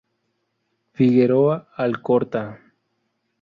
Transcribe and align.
Figueroa 0.93 1.67
Alcorta. 1.77 2.43